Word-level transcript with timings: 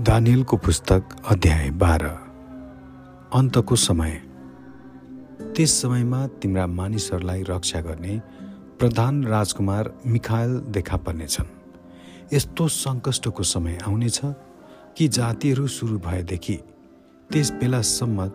दानियलको 0.00 0.56
पुस्तक 0.56 1.04
अध्याय 1.28 1.70
बाह्र। 1.70 2.06
अन्तको 3.34 3.76
समय। 3.76 4.22
त्यस 5.56 5.82
समयमा 5.82 6.26
तिम्रा 6.26 6.66
मानिसहरूलाई 6.66 7.42
रक्षा 7.42 7.80
गर्ने 7.80 8.20
प्रधान 8.78 9.24
राजकुमार 9.24 10.00
मिखायल 10.06 10.58
देखा 10.58 10.96
पर्नेछन्। 10.96 11.46
यस्तो 12.32 12.68
सङ्कष्टको 12.68 13.42
समय 13.42 13.78
आउनेछ 13.88 14.20
कि 14.96 15.08
जातिहरू 15.08 15.66
सुरु 15.66 15.98
भएदेखि 15.98 16.58
त्यस 17.32 17.52
बेलासम्म 17.52 18.28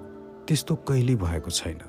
त्यस्तो 0.48 0.76
कहिल्यै 0.76 1.16
भएको 1.16 1.50
छैन। 1.50 1.80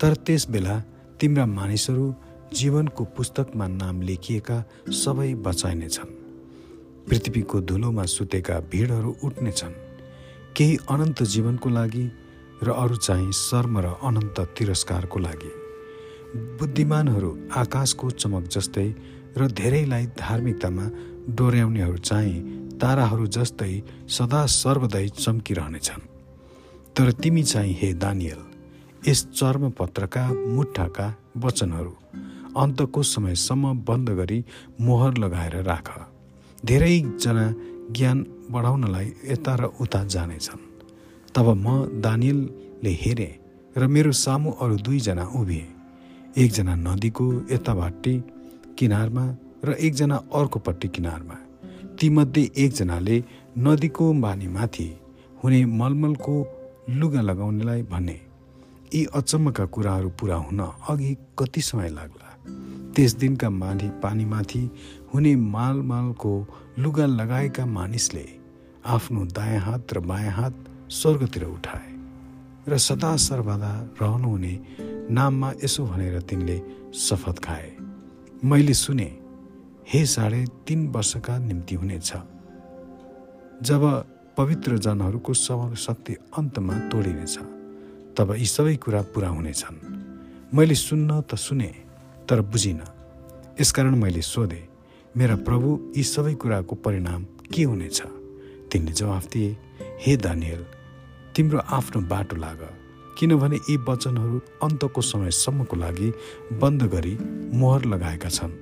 तर 0.00 0.14
त्यस 0.14 0.50
बेला 0.50 0.82
तिम्रा 1.20 1.46
मानिसहरू 1.46 2.14
जीवनको 2.54 3.04
पुस्तकमा 3.04 3.68
नाम 3.68 4.02
लेखिएका 4.02 4.64
सबै 4.88 5.34
बचाइनेछन्। 5.34 6.21
पृथ्वीको 7.08 7.60
धुलोमा 7.60 8.04
सुतेका 8.06 8.58
भिडहरू 8.72 9.16
उठ्नेछन् 9.24 9.74
केही 10.56 10.76
अनन्त 10.90 11.22
जीवनको 11.22 11.68
लागि 11.68 12.04
र 12.62 12.70
अरू 12.72 12.96
चाहिँ 12.96 13.32
शर्म 13.32 13.78
र 13.78 13.86
अनन्त 14.02 14.40
तिरस्कारको 14.58 15.18
लागि। 15.18 15.50
बुद्धिमानहरू 16.58 17.30
आकाशको 17.56 18.10
चमक 18.12 18.44
जस्तै 18.54 18.88
र 19.38 19.48
धेरैलाई 19.50 20.06
धार्मिकतामा 20.18 20.86
डोर्याउनेहरू 21.38 21.98
चाहिँ 21.98 22.38
ताराहरू 22.78 23.26
जस्तै 23.26 23.72
सदा 24.08 24.44
सर्वदै 24.46 25.08
चम्किरहनेछन्। 25.08 26.08
तर 26.96 27.12
तिमी 27.12 27.42
चाहिँ 27.42 27.74
हे 27.80 27.92
दानियल 27.94 28.40
यस 29.08 29.20
चर्मपत्रका 29.34 30.24
मुठाका 30.54 31.06
वचनहरू 31.44 31.94
अन्तको 32.62 33.02
समयसम्म 33.02 33.74
बन्द 33.88 34.10
गरी 34.18 34.44
मोहर 34.80 35.18
लगाएर 35.18 35.56
राख। 35.64 35.88
धेरैजना 36.64 37.46
ज्ञान 37.90 38.18
बढाउनलाई 38.50 39.06
यता 39.24 39.54
र 39.54 39.64
उता 39.80 40.04
जानेछन्। 40.04 40.62
तब 41.34 41.46
म 41.56 41.66
दानियलले 42.00 42.92
हेरेँ 43.02 43.32
र 43.76 43.86
मेरो 43.86 44.12
सामु 44.12 44.50
अरू 44.52 44.76
दुईजना 44.76 45.24
उभिए। 45.36 45.66
एकजना 46.38 46.74
नदीको 46.76 47.26
यतापट्टि 47.50 48.14
किनारमा 48.78 49.24
र 49.64 49.72
एकजना 49.80 50.16
अर्कोपट्टि 50.34 50.88
किनारमा। 50.88 51.36
तीमध्ये 52.00 52.50
एकजनाले 52.56 53.16
नदीको 53.58 54.12
बानीमाथि 54.14 54.88
हुने 55.44 55.64
मलमलको 55.64 56.34
लुगा 56.90 57.20
लगाउनेलाई 57.20 57.82
भने 57.82 58.18
यी 58.94 59.04
अचम्मका 59.14 59.64
कुराहरू 59.64 60.08
पुरा 60.08 60.36
हुन 60.36 60.60
अघि 60.88 61.16
कति 61.38 61.60
समय 61.60 61.88
लाग्ला? 61.88 62.28
त्यस 62.94 63.12
दिनका 63.14 63.50
माथि 63.50 63.88
पानीमाथि 64.02 64.62
हुने 65.14 65.34
मालमालको 65.36 66.32
लुगा 66.78 67.06
लगाएका 67.06 67.64
मानिसले 67.66 68.26
आफ्नो 68.86 69.24
दायाँ 69.26 69.60
हात 69.60 69.92
र 69.94 70.00
बायाँ 70.00 70.32
हात 70.32 70.54
स्वर्गतिर 70.90 71.44
उठाए 71.44 71.90
र 72.68 72.78
सदा 72.78 73.16
सर्वदा 73.16 73.72
रहनुहुने 74.02 74.54
नाममा 75.10 75.52
यसो 75.64 75.84
भनेर 75.86 76.20
तिनले 76.20 76.56
शपथ 76.94 77.38
खाए। 77.44 77.70
मैले 78.44 78.74
सुने 78.74 79.10
हे 79.92 80.04
साढे 80.06 80.44
तिन 80.66 80.86
वर्षका 80.88 81.38
निम्ति 81.38 81.74
हुनेछ। 81.74 82.12
जब 83.62 83.82
पवित्र 84.36 84.78
जनहरूको 84.78 85.34
सब 85.34 85.74
शक्ति 85.76 86.16
अन्तमा 86.38 86.78
तोडिनेछ 86.88 87.38
तब 88.16 88.34
यी 88.38 88.46
सबै 88.46 88.76
कुरा 88.76 89.02
पुरा 89.12 89.28
हुनेछन्। 89.28 89.76
मैले 90.54 90.74
सुन्न 90.74 91.20
त 91.20 91.34
सुने 91.36 91.70
तर 92.28 92.40
बुझिनँ। 92.40 92.88
यसकारण 93.60 93.94
मैले 93.96 94.22
सोधेँ 94.22 94.71
मेरा 95.16 95.36
प्रभु 95.36 95.92
यी 95.96 96.02
सबै 96.02 96.34
कुराको 96.34 96.74
परिणाम 96.74 97.24
के 97.54 97.62
हुनेछ? 97.62 98.02
तिनले 98.72 98.92
जवाफ 98.92 99.26
दिए 99.32 99.56
हे 100.00 100.16
दानियल 100.16 100.64
तिम्रो 101.36 101.58
आफ्नो 101.58 102.00
बाटो 102.02 102.36
लाग 102.36 102.60
किनभने 103.18 103.56
यी 103.56 103.76
वचनहरू 103.76 104.38
अन्तको 104.62 105.00
समयसम्मको 105.00 105.76
लागि 105.76 106.12
बन्द 106.52 106.82
गरी 106.82 107.18
मोहर 107.56 107.84
लगाएका 107.84 108.28
छन्। 108.28 108.52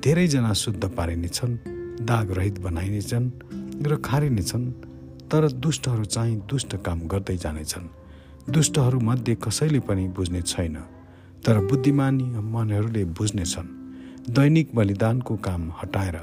धेरैजना 0.00 0.52
शुद्ध 0.52 0.84
पारिनेछन् 0.88 1.56
दागरहित 2.06 2.58
बनाइनेछन् 2.58 3.30
र 3.86 3.96
खारिनेछन् 3.96 4.70
तर 5.30 5.52
दुष्टहरू 5.52 6.04
चाहिँ 6.04 6.36
दुष्ट 6.50 6.76
काम 6.76 7.00
गर्दै 7.00 7.36
जानेछन् 7.36 7.88
दुष्टहरूमध्ये 8.52 9.34
कसैले 9.34 9.80
पनि 9.80 10.08
बुझ्ने 10.08 10.42
छैन 10.42 10.76
तर 11.46 11.58
बुद्धिमानी 11.58 12.24
मनहरूले 12.54 13.04
बुझ्नेछन् 13.04 13.68
दैनिक 14.28 14.74
बलिदानको 14.74 15.34
काम 15.36 15.62
हटाएर 15.72 16.16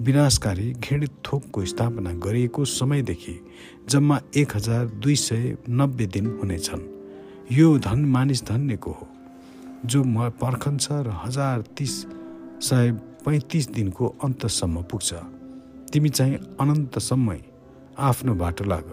विनाशकारी 0.00 0.72
घृणित 0.72 1.12
थोकको 1.26 1.64
स्थापना 1.64 2.12
गरिएको 2.24 2.64
समयदेखि 2.64 3.36
जम्मा 3.88 4.18
एक 4.36 4.56
हजार 4.56 4.84
दुई 5.00 5.14
सय 5.16 5.56
नब्बे 5.70 6.06
दिन 6.06 6.26
हुनेछन्। 6.36 6.82
यो 7.52 7.78
धन 7.78 8.04
मानिस 8.04 8.44
धन्यको 8.44 8.90
हो 8.90 9.08
जो 9.86 10.02
म 10.04 10.28
पर्खन्छ 10.36 10.88
र 10.92 11.16
हजार 11.24 11.64
तिस 11.76 11.94
सय 12.68 12.92
पैँतिस 13.24 13.70
दिनको 13.72 14.14
अन्तसम्म 14.24 14.82
पुग्छ। 14.82 15.14
तिमी 15.92 16.08
चाहिँ 16.08 16.36
अनन्तसम्मै 16.60 17.40
आफ्नो 17.98 18.34
बाटो 18.34 18.64
लाग। 18.64 18.86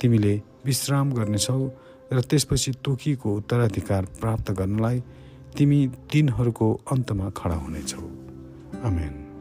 तिमीले 0.00 0.34
विश्राम 0.66 1.12
गर्नेछौ 1.12 1.62
र 2.12 2.20
त्यसपछि 2.20 2.72
तोकिएको 2.84 3.36
उत्तराधिकार 3.36 4.04
प्राप्त 4.20 4.50
गर्नलाई 4.50 5.02
तिमी 5.56 5.86
दिनहरूको 5.86 6.80
अन्तमा 6.90 7.30
खडा 7.30 7.54
हुनेछौ। 7.54 8.00
आमेन। 8.84 9.31